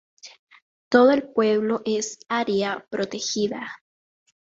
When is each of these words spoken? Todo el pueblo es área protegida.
Todo 0.89 1.11
el 1.11 1.29
pueblo 1.31 1.83
es 1.85 2.17
área 2.27 2.87
protegida. 2.89 3.67